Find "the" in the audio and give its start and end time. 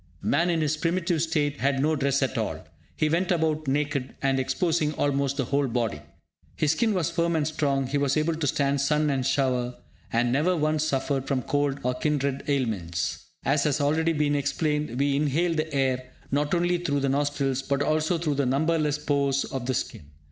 5.37-5.45, 15.53-15.71, 17.01-17.07, 18.33-18.45, 19.67-19.75